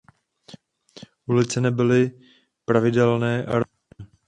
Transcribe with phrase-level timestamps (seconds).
[1.27, 2.11] Ulice nebyly
[2.65, 4.13] pravidelné a rovné.